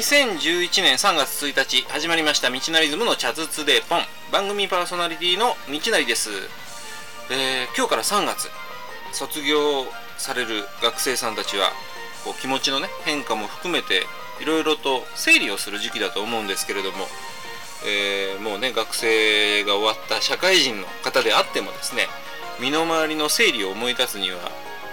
[0.00, 4.00] 2011年3月1日始まりました道なりズムの茶筒でポン。
[4.32, 6.30] 番組パーソナリティの道なりです、
[7.30, 8.48] えー、今日から3月
[9.12, 9.84] 卒業
[10.16, 11.68] される学生さんたちは
[12.24, 14.06] こう気持ちのね変化も含めて
[14.40, 17.04] いろいろと整理をする時期だと思うんですけれども、
[17.84, 22.06] えー、もうね学生が終わった社会人の方であってもですね
[22.58, 24.38] 身の回りの整理を思い立つには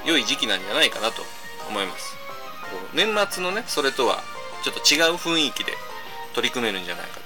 [0.06, 1.22] 良い時期なんじゃないかなと
[1.70, 2.18] 思います。
[2.94, 4.22] 年末のねそれとは
[4.64, 5.74] ちょっと違う雰囲気で
[6.34, 7.26] 取り組めるんじゃないかな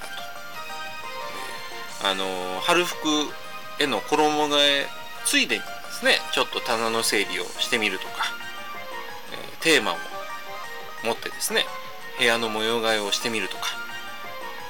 [2.02, 3.08] と、あの、春服
[3.78, 4.86] への衣替え
[5.24, 8.12] ついでにですねちょっと棚の整理をしてみるとか、
[9.32, 9.96] えー、テーマを
[11.04, 11.64] 持ってですね
[12.18, 13.62] 部屋の模様替えをしてみるとか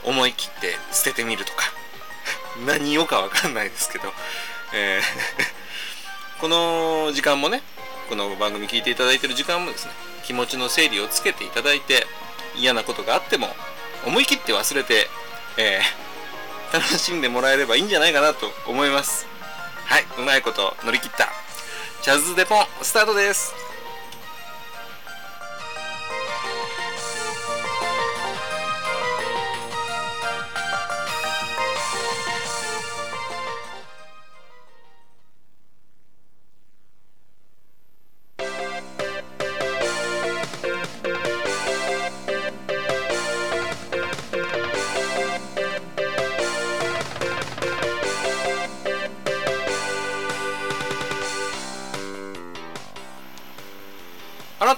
[0.05, 1.65] 思い切って捨ててみるとか
[2.67, 4.13] 何をかわかんないですけど、
[4.73, 5.03] えー
[6.41, 7.63] この時間もね
[8.09, 9.93] この番組聞いていただいてる時間もですね
[10.25, 12.05] 気持ちの整理をつけていただいて
[12.57, 13.49] 嫌なことがあっても
[14.07, 15.09] 思い切って忘れて、
[15.57, 19.27] えー、 楽しんでもらえればいいんじゃないかなと思います。
[19.87, 21.29] はいうまいこと乗り切った。
[22.03, 23.72] チャズデポンスタートです。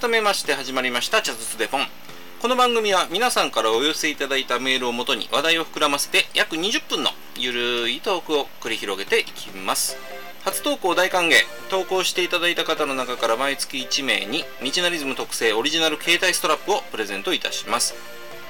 [0.04, 1.86] 改めまして始まりましたチャズスデフォン。
[2.42, 9.96] この番組は皆さんからお寄せいただいたメールをもとに話題を膨らませて約20分のゆるいトークを繰り広げていきます。
[10.44, 11.32] 初投稿大歓迎。
[11.70, 17.94] 投稿していただいた方の中から毎月1名に道なリズム特製オリジナル携帯ストラップをプレゼントいたします。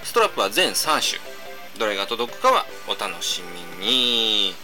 [0.03, 1.21] ストラップは全3種。
[1.79, 3.43] どれが届くかはお楽し
[3.79, 4.55] みに。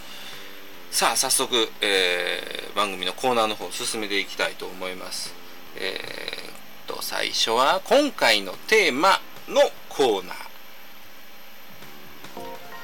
[0.91, 5.33] さあ早速、えー、番組のコーナーの方進めていきたいと思います、
[5.77, 6.50] え
[6.87, 10.35] と最初は今回のテーマのコーナー、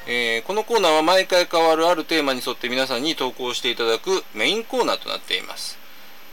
[0.07, 5.77] えー、このコーナーは毎回変わるあるテーマに沿って皆さんに投稿していただくメインコーナーとなっています、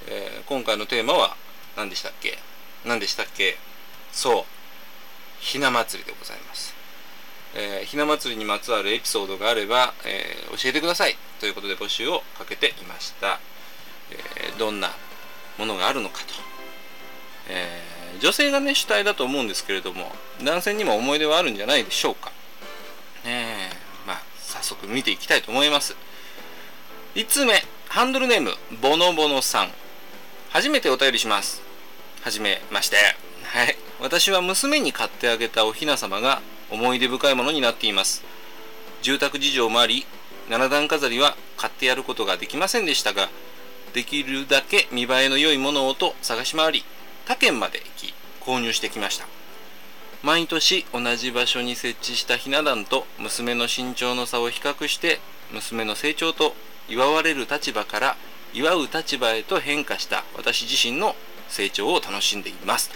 [0.09, 1.37] えー、今回のテーマは
[1.77, 2.39] 何でしたっけ？
[2.85, 3.57] 何でしたっけ？
[4.13, 4.45] そう。
[5.41, 6.73] ひな祭りでございます。
[7.57, 11.17] えー、ひな祭りにまつわるエピソードがあれば、え、教えてください。
[11.41, 13.41] ということで募集をかけていました、
[14.11, 14.93] え、どんな
[15.59, 16.35] ものがあるのかと。
[17.49, 20.11] えー、女性がね主体だと思うんですけれども
[20.43, 22.33] 男性にも思い出はあるんじゃないでしょうか、
[23.27, 25.97] えー、まあ早速見ていきたいと思います。
[27.15, 28.51] 1つ目ハンドルネーム
[28.83, 29.69] ボノボノさん。
[30.51, 31.63] 初めてお便りします。
[32.23, 32.97] はじめまして。
[33.45, 33.77] はい。
[34.01, 38.25] 私は娘に買ってあげたお雛様が思い出深いものになっています。
[39.05, 40.07] 住宅事情もあり
[40.49, 43.29] 七段飾りは買ってやることができませんでしたが
[43.93, 46.85] できるだけ見栄えの良いものをと探し回り
[47.27, 49.27] 他県まで行き購入してきました
[50.23, 55.21] 毎年同じ場所に設置したひな壇と娘の身長の差を比較して
[55.53, 56.55] 娘の成長と
[56.89, 58.17] 祝われる立場から
[58.55, 61.17] 祝う立場へと変化した私自身の
[61.49, 62.91] 成長を楽しんでいます。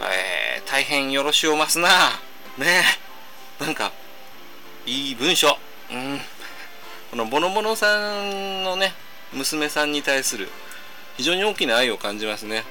[0.00, 1.88] えー、大変よろしおますな。
[2.58, 2.82] ね
[3.60, 3.64] え。
[3.64, 3.92] なんか、
[4.86, 5.58] いい文章。
[5.90, 6.18] うん。
[7.10, 8.94] このボノボノさんのね、
[9.32, 10.48] 娘さんに対する
[11.16, 12.64] 非常に大きな愛を感じますね。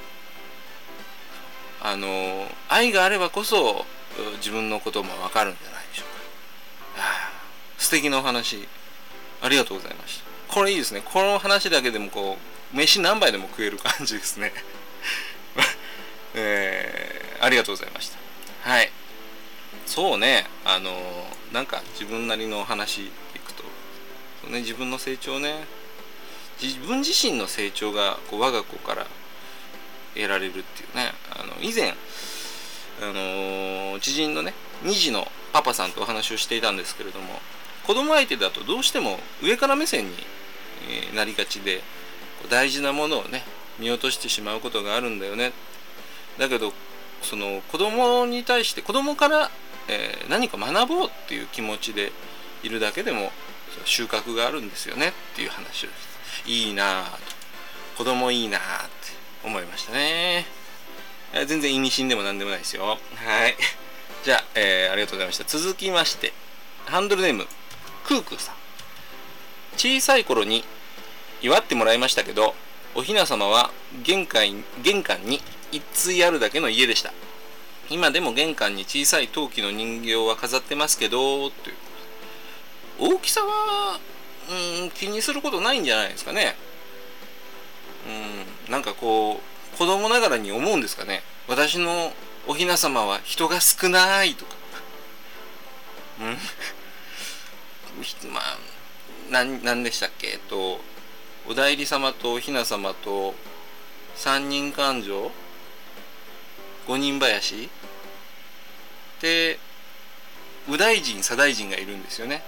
[1.83, 3.85] あの愛があればこそ
[4.37, 6.03] 自分のこともわかるんじゃないでしょ
[6.93, 7.31] うか、はあ、
[7.77, 8.67] 素敵なお話。
[9.41, 10.53] ありがとうございました。
[10.53, 11.01] これいいですね。
[11.03, 12.37] この話だけでもこ
[12.73, 14.53] う飯何杯でも食える感じですね。
[16.35, 18.69] えー、ありがとうございました。
[18.69, 18.91] はい。
[19.87, 20.45] そうね。
[20.63, 23.11] あのなんか自分なりのお話い
[23.43, 23.63] くと。
[24.49, 25.65] ね、自分の成長ね。
[26.61, 29.07] 自分自身の成長がこう我が子から
[30.13, 31.13] 得られるっていうね。
[31.41, 31.91] あの以前、
[33.01, 34.53] あの、知人のね
[34.83, 37.27] 2児のパパさんとお話をしていたんですけれども
[37.85, 40.11] 子供相手だとどうしても上から目線に、
[41.15, 41.81] なりがちで
[42.49, 43.43] 大事なものをね
[43.79, 45.53] 見落としてしまうことがあるんだよね
[46.37, 46.73] だけど
[47.21, 49.51] その子供に対して子供から、
[49.87, 52.11] えー、何か学ぼうっていう気持ちで
[52.63, 53.31] いるだけでも
[53.85, 55.89] 収穫があるんですよねっていう話を
[56.47, 57.19] いいなぁと
[57.97, 58.91] 子供いいなぁって
[59.43, 60.60] 思いましたね。
[61.45, 62.85] 全然意味深でも何でもないですよ。
[62.85, 62.97] は
[63.47, 63.57] い。
[64.23, 65.45] じゃあ、えー、ありがとうございました。
[65.45, 66.33] 続きまして、
[66.85, 67.47] ハンドルネーム、
[68.05, 68.55] クークーさん。
[69.77, 70.63] 小さい頃に
[71.41, 72.55] 祝ってもらいましたけど、
[72.93, 73.71] お雛様は
[74.03, 75.41] 玄関玄関に
[75.71, 77.13] 一対あるだけの家でした。
[77.91, 81.75] 今でも玄関に小さい陶器の人形は飾ってますけどという
[83.15, 83.99] 大きさは
[84.49, 86.55] うん気にすることないんじゃないですかね
[88.07, 89.50] うんなんかこう
[89.81, 91.23] 子供ながらに思うんですかね。
[91.47, 92.13] 私の
[92.45, 94.51] お雛様は人が少ないとか。
[96.19, 96.37] うん？
[98.31, 98.59] まあ
[99.31, 100.37] 何何でしたっけ？
[100.51, 100.79] と
[101.49, 103.33] お内裏様とお雛様と
[104.13, 105.31] 三人勘定？
[106.87, 107.67] 五人林
[109.19, 109.57] で
[110.67, 112.43] 右大臣左大臣がいるんですよね。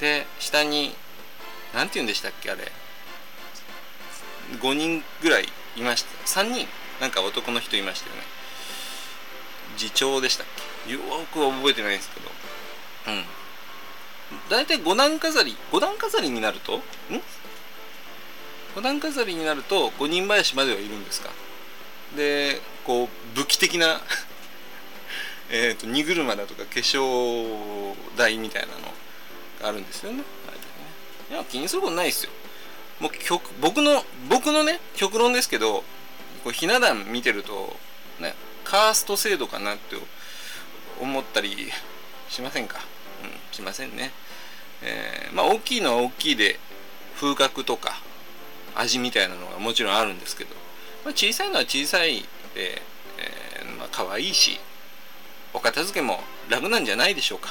[0.00, 0.94] で下に
[1.74, 2.72] 何て言うんでしたっけあれ？
[4.60, 6.66] 5人ぐらいいました3人
[7.00, 8.22] なんか男の人いましたよね。
[9.76, 10.46] 次長でしたっ
[10.86, 10.92] け？
[10.92, 11.00] よ
[11.32, 12.30] くは覚えてないんですけど。
[13.08, 13.24] うん。
[14.48, 16.80] 大体五段飾り五段飾りになるとん？
[18.76, 21.30] 五段飾りになると五人林まではいるんですか？
[22.16, 24.00] でこう武器的な
[25.50, 28.94] えっと荷車だとか化粧台みたいなの
[29.62, 30.22] があるんですよね。
[31.30, 32.30] いや気にすることないですよ
[33.00, 35.84] もう極僕の僕のね極論ですけど
[36.42, 37.76] こうひな壇見てると
[38.20, 39.96] ねカースト制度かなって
[41.00, 41.56] 思ったり
[42.28, 42.78] しませんか？
[43.22, 44.12] うんしませんね。
[44.82, 46.58] えー、まあ大きいのは大きいで
[47.16, 48.00] 風格とか
[48.74, 50.54] 味みたいなのがもちろんあるんですけど、
[51.04, 52.22] まあ、小さいのは小さい
[52.54, 52.82] で、
[53.18, 54.58] えー、まあ可愛いし
[55.52, 57.50] お片付けも楽なんじゃないでしょうか。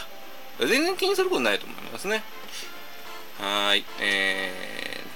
[0.59, 2.21] 全然気にすることないと思いますね。
[3.39, 3.83] はい。
[3.99, 4.72] えー、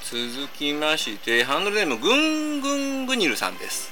[0.10, 3.92] 続きましてハンドルネームぐんぐんぐにるさんです。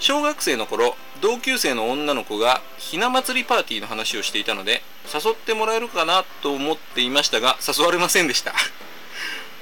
[0.00, 4.80] 小学生の頃同級生の女の子がひな祭りパーティーの話をしていたので
[5.12, 8.54] 誘ってもらえるかなと思っていましたが誘われませんでした。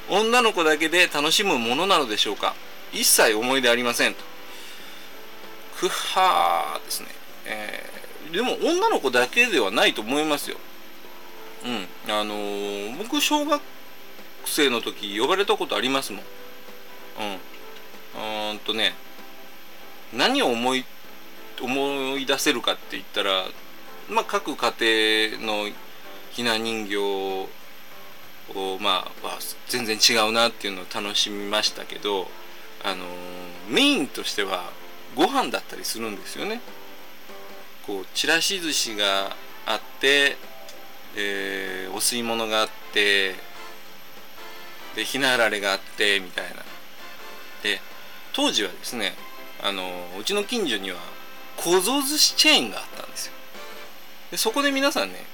[0.08, 2.54] 女の子だけで楽しむものなのでしょうか。
[2.92, 4.22] 一切思い出ありませんと。
[5.76, 7.08] くはーですね、
[7.46, 10.56] えー、でも女の子だけではないと思いますよ。
[11.64, 12.12] うん。
[12.12, 13.60] あのー、僕小学
[14.48, 16.22] 生の時呼ばれたことありますもん
[17.20, 18.20] う
[18.50, 18.94] んうんとね
[20.12, 20.84] 何を思い
[21.62, 23.44] 思い出せるかって言ったら
[24.08, 25.70] まあ各家庭の
[26.30, 27.48] ひな人形を
[28.80, 29.38] まあ
[29.68, 32.28] 全然違うなっていうのを楽しみましたけど
[32.84, 33.04] あの
[33.68, 34.72] メインとしては
[35.14, 36.60] ご飯だったりするんですよね。
[37.86, 39.36] こうちらし寿司が
[39.66, 40.36] あって、
[41.16, 43.34] えー、お吸い物があって
[44.94, 46.62] でひなあられがあってみたいな。
[47.62, 47.80] で
[48.32, 49.14] 当時はですね
[49.62, 49.88] あの
[50.18, 50.98] うちの近所には
[51.56, 53.32] 小僧寿司チェーンがあったんですよ。
[54.30, 55.24] でそこで皆さんね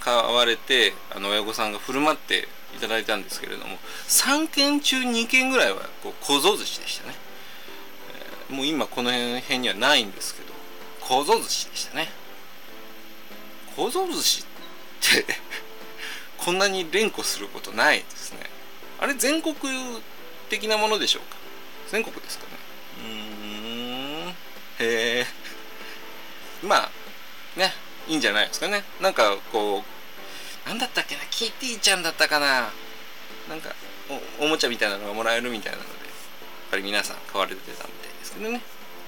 [0.00, 3.76] 買われてあの親御さんが振る舞っていただいたんですけれども
[4.08, 7.14] 3軒中2軒ぐらいはこう小僧寿司でしたね、
[8.48, 10.52] えー、もう今この辺にはないんですけど
[11.00, 12.08] 小僧寿司でしたね。
[13.76, 15.24] 小僧寿司って
[16.36, 18.57] こんなに連呼することないですね。
[19.00, 19.54] あれ全国
[20.48, 21.36] 的なものでしょうか？
[21.88, 22.50] 全国ですかね。
[23.04, 23.08] う
[24.28, 24.28] ん。
[24.28, 25.26] へえ。
[26.62, 26.90] まあ
[27.56, 27.72] ね
[28.08, 28.82] いいんじゃないですかね。
[29.00, 29.84] なんかこ
[30.66, 31.22] うなんだったっけな？
[31.30, 32.70] キティちゃんだったかな？
[33.48, 33.70] なんか
[34.40, 36.00] おおもちゃみたいなのがもらえるみたいなのでやっ
[36.70, 38.60] ぱり皆さん買われてたみたいですけどね。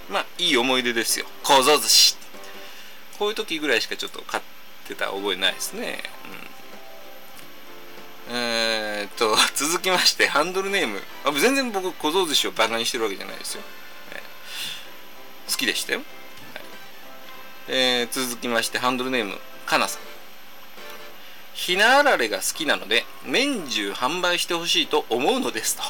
[0.09, 1.27] まあいい思い出ですよ。
[1.43, 2.17] 構造寿司。
[3.19, 4.43] こういう時ぐらいしかちょっと買っ
[4.87, 6.03] てた覚えないですね。
[6.25, 6.50] うん
[8.33, 11.03] え、っと 続きましてハンドルネーム。
[11.25, 13.63] あ全然僕小僧寿司をバカにしてるわけじゃないですよ、
[14.13, 15.99] えー、好きでしたよ。
[16.55, 16.63] はい。
[17.69, 20.03] えー、続きましてハンドルネームかなさん。
[21.55, 25.83] ひなあられが好きなので年中販売してほしいと思うのですと。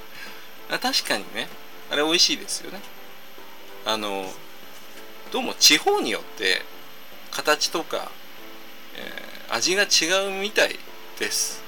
[0.80, 1.48] 確かにね。
[1.90, 2.80] あれ美味しいですよね。
[3.84, 4.32] あの
[5.30, 6.64] どうも地方によって
[7.30, 8.10] 形とか、
[8.96, 10.78] えー、味が違うみたい
[11.18, 11.63] です。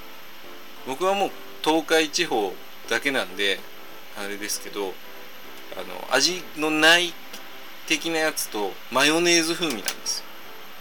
[0.86, 1.30] 僕はもう
[1.62, 2.54] 東海地方
[2.88, 3.58] だけなんで
[4.18, 4.92] あれですけど
[5.76, 7.12] あの味のない
[7.86, 10.26] 的なやつとマヨネーズ風味なんです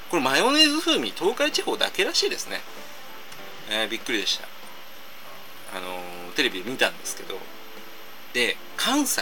[0.09, 2.61] これマヨネーズ風味東海地方だけらしいですね、
[3.69, 4.47] えー、びっくりでした。
[5.75, 7.37] あの、テレビで見たんですけど。
[8.33, 9.21] で関西。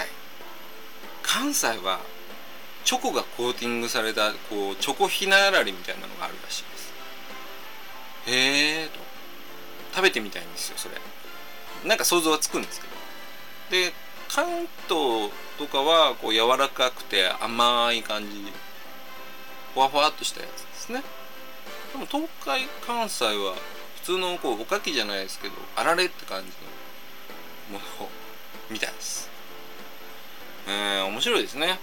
[1.22, 2.02] 関西は
[2.84, 6.94] チョコがコーティングされたこうチョコひなあられみたいなのがあるらしいです。
[8.28, 9.03] へえと。
[9.96, 10.96] 食べてみたいんですよそれ。
[11.88, 12.94] なんか想像はつくんですけど。
[13.70, 13.94] で
[14.28, 14.46] 関
[14.88, 18.52] 東とかはこう柔らかくて甘い感じ
[19.74, 21.04] ふわふわっとしたやつですね。
[21.92, 23.56] でも東海関西は
[23.96, 26.48] 普通のこうおかきじゃないですけどあられって感じ
[27.72, 28.10] のもの
[28.70, 29.30] みたいです。
[30.68, 31.80] えー、面白いですね。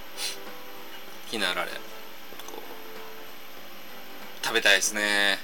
[1.30, 1.70] ひなあられ。
[4.42, 5.38] 食べたいですね。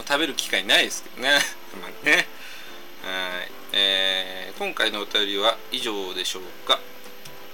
[0.00, 1.38] もう食べる機会ないですけどね。
[1.78, 2.26] まあね。
[3.04, 3.50] はい。
[3.72, 6.80] えー、今回のお便りは以上でしょうか。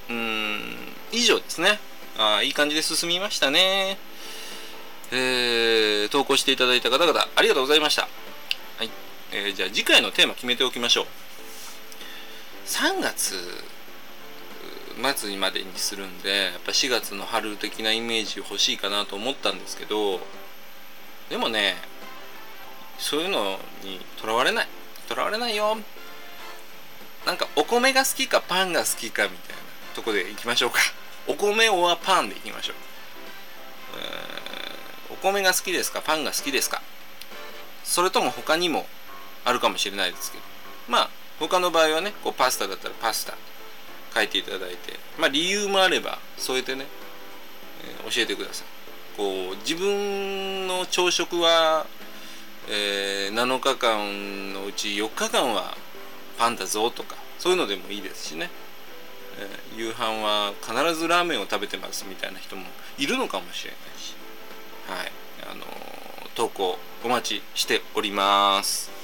[0.08, 1.80] うーん以上ですね。
[2.16, 3.98] あいい感じで進みましたね。
[5.10, 8.02] えー、投稿していただいた方々ありがとうございました。
[8.78, 8.90] はい、
[9.32, 11.06] えー、じゃあ次回のテーマ決めておきましょう。
[12.68, 13.64] 3月
[15.16, 20.20] 末にまでにするんでやっぱ4月の春的なイメージ欲しいかなと思ったんですけど
[21.28, 21.74] でもね
[22.98, 24.68] そういうのにとらわれない。
[25.08, 25.76] とらわれないよ。
[27.24, 29.62] なんかお米が好きかパンが好きかみたいな
[29.94, 30.80] とこでいきましょうか。
[31.26, 32.76] お米はパンでいきましょう、
[33.98, 36.00] えー、お米が好きですか？
[36.02, 36.82] パンが好きですか？
[37.84, 38.86] それとも他にも
[39.44, 40.44] あるかもしれないですけど。
[40.88, 41.10] まあ
[41.40, 43.34] 他の場合はねこうパスタだったらパスタ
[44.14, 44.98] 書いていただいて。
[45.18, 46.86] まあ理由もあれば添えてね、
[47.84, 48.66] えー、教えてください。
[49.16, 51.86] こう自分の朝食は、
[52.68, 55.76] えー、7日間のうち4日間は
[56.38, 58.50] パンだぞとかそういうのでもいいですしね、
[59.38, 62.64] えー、夕飯は必ずラーメンを食べてますみたいな人も
[62.98, 64.16] いるのかもしれないし。
[64.88, 65.12] はい。
[65.50, 65.64] あの
[66.34, 68.95] 投稿お待ちしております。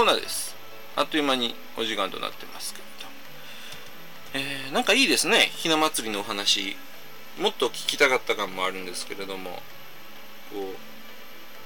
[0.00, 0.56] コーナーです。
[0.96, 2.86] あっという間にお時間となってますけど。
[4.32, 5.50] えー、なんかいいですね。
[5.56, 6.74] ひな祭りのお話。
[7.38, 9.50] もっと聞きたかった感もあるんですけれども。
[10.50, 10.76] こう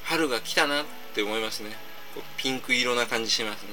[0.02, 1.76] 春が来たなって思いますね。
[2.12, 3.68] こうピンク色な感じしますね。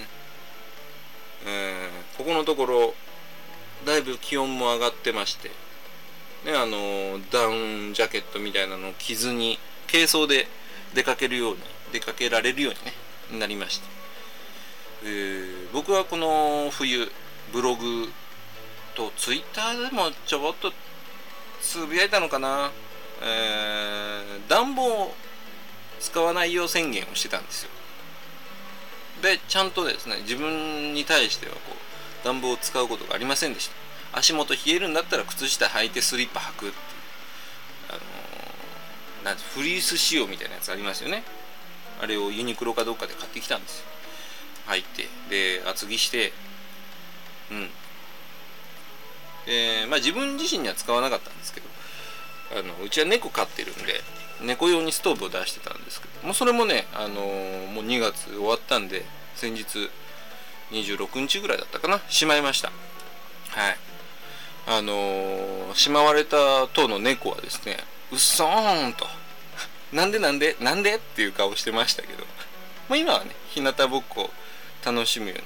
[1.47, 2.93] えー、ここのところ
[3.83, 5.49] だいぶ気温も上がってまして。
[6.45, 9.57] ねあのダウンジャケットみたいなのを着ずに
[9.91, 10.47] 軽装で
[10.93, 11.61] 出かけるように
[11.93, 12.79] 出かけられるように
[13.33, 14.00] ねなりました、
[15.03, 17.11] えー、僕はこの冬
[17.51, 18.07] ブログ
[18.95, 20.71] とツイッターでもちょこっと
[21.59, 22.71] つぶやいたのかな、
[23.21, 25.15] えー、暖房を
[25.99, 27.69] 使わないよう宣言をしてたんですよ。
[29.21, 31.59] でちゃんとですね自分に対してはこ
[32.23, 34.19] う暖房を使うことがありませんでした。
[34.19, 36.71] 足元冷えるんだったら靴下履いてスリッパ履くっていう。
[37.89, 41.23] あのー、なんフリース仕様みたいなやつありますよね。
[42.01, 43.85] あれをユニクロかどっかで買ってきたんですよ。
[44.65, 46.33] 入ってで厚着して
[47.51, 47.69] うん。
[49.45, 51.67] でまあ自分自身には使わなかったんですけど
[52.59, 54.01] あのうちは猫飼ってるんで
[54.43, 59.03] 猫用にストーブを出してたんですけどもうそれもね、あのー、もう2月終わったんで
[59.35, 59.89] 先日
[60.71, 62.69] 26日ぐらいだったかなしまいました。
[62.69, 63.77] はい。
[64.67, 67.77] あのー、しまわれた当の猫はですね
[68.11, 69.07] うっそーんと
[69.91, 72.23] なんでなんでなんでっていう顔してましたけど、
[72.87, 74.31] まあ、今はね日向ぼっこ
[74.85, 75.43] 楽しむように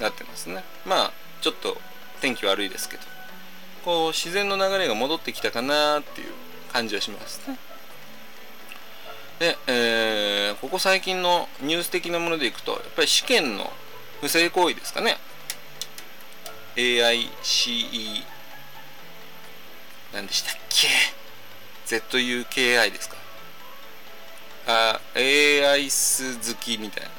[0.00, 0.64] なってますね。
[0.84, 1.80] まあちょっと
[2.20, 3.02] 天気悪いですけど。
[3.84, 6.32] こう自然の流れが戻ってきたかなっていう
[6.72, 7.58] 感じはしますね。
[9.38, 13.72] で、えー、ここ最近のニュース的なものでいくとやっぱり試験の
[14.20, 15.16] 不正行為ですかね。
[16.74, 18.24] AICE
[20.12, 20.88] 何でしたっけ
[21.86, 23.16] ？ZUKI ですか？
[24.66, 27.10] あ AI アイス好きみたいな。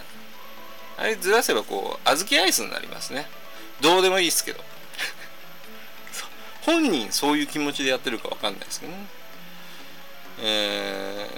[1.00, 3.28] あれずらせばこう小豆アイスになりますね。
[3.82, 4.64] どうでもいいですけど。
[6.62, 9.06] 本人そういう気持ちでやってるかわかんないですけどね。
[10.42, 11.30] え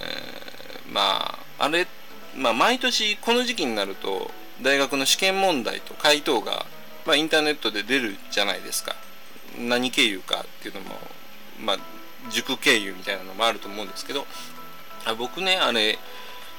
[0.89, 1.87] ー、まああれ
[2.35, 6.65] まあ毎年この時期になると大学の試験問題と回答が、
[7.05, 8.95] まあ、インターネットで出るじゃないですか。
[9.57, 10.99] 何経由かっていうのも
[11.59, 11.77] まあ
[12.31, 14.25] 塾経由みたいなのもあると思うんですけど。
[15.05, 15.97] あ僕ねあれ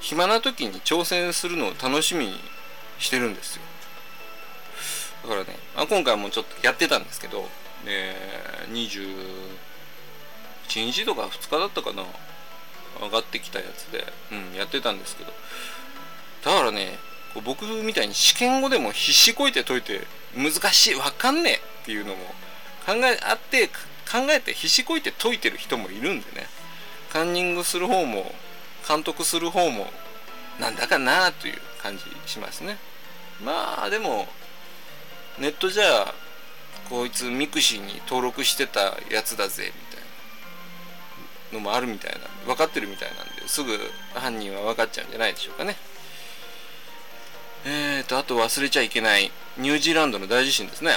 [0.00, 2.40] 暇な時に挑戦するのを楽しみに
[2.98, 3.62] してるんですよ。
[5.24, 7.48] だからねあ今回もちょっとやってたんですけど、
[7.86, 8.72] えー、
[10.68, 12.04] 21日とか2日だったかな
[13.00, 15.32] 上がってきたやつで、うん、やってたんですけど。
[16.44, 16.98] だからね
[17.44, 20.00] 僕みたいに試験後でも必死こいて解いて
[20.36, 22.16] 難しい分かんねえっていうのも
[22.84, 26.46] 考えあって考えて必死こいて解いてる人もいるんでね。
[27.12, 28.34] カンニングする方も
[28.88, 29.86] 監督する方も
[30.58, 32.78] なんだかなという感じしますね。
[33.42, 34.28] まあでも
[35.38, 36.14] ネットじゃ
[36.88, 40.04] こいつ mixi に登録してたやつだぜみたい
[41.52, 43.78] なのもあるみたいな分かってるみたいなんですぐ
[44.14, 45.76] 犯人は分かっちゃうんじゃないでしょうかね。
[47.64, 50.96] えーとあと忘れちゃいけないニュージーランドの大地震ですね。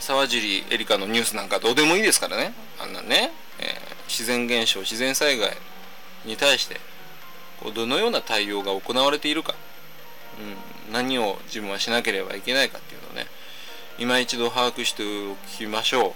[0.00, 2.52] 沢尻エリカのニュースなんかどうでもいいですからね。
[2.78, 3.68] あんなね、えー、
[4.08, 5.56] 自然現象自然災害
[6.24, 6.80] に対して
[7.60, 9.54] こうどのような対応が行われているか、
[10.88, 13.26] うん、何を自分はしなければいけないかっていうのをね
[13.98, 16.12] 今一度把握しておきましょう、はい、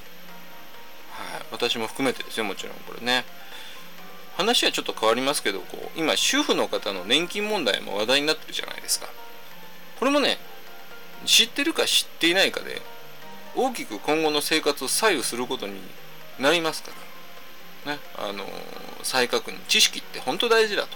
[1.50, 3.24] 私も含めてですよもちろんこれね。
[4.36, 9.06] 話はちょっと変わりますけどこう今主婦の方の年金問題も話題になってるじゃないですか。
[9.98, 10.38] これもね
[11.26, 12.80] 知ってるか知っていないかで
[13.54, 15.74] 大きく今後の生活を左右することに
[16.38, 17.09] なりますから。
[17.86, 18.44] ねあの
[19.02, 20.88] 再確認知識って本当大事だと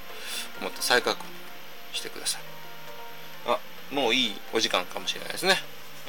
[0.61, 1.27] 思って再確認
[1.93, 2.43] してください。
[3.47, 3.59] あ
[3.91, 5.57] もういいお時間かもしれないですね、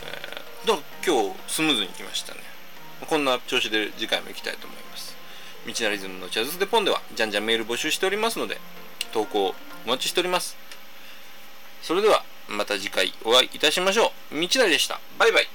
[0.03, 2.41] えー、ど今日スムーズにいきましたね。
[3.07, 5.15] こんな調子で次回も行きたいと思います。
[5.67, 8.59] 道なりズムのチャズスデポンではじゃんじゃんメール募集しておりますので
[9.11, 9.55] 投稿
[9.85, 10.55] お待ちしております。
[11.81, 14.39] それではまた次回お会いいたしましょう。
[14.39, 14.99] 道なりでした。
[15.19, 15.47] バイバイ。